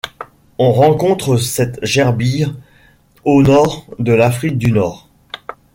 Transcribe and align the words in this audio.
On 0.57 0.71
rencontre 0.71 1.37
cette 1.37 1.77
gerbille 1.85 2.47
au 3.23 3.43
nord 3.43 3.85
de 3.99 4.13
l'Afrique 4.13 4.57
du 4.57 4.71
Nord. 4.71 5.07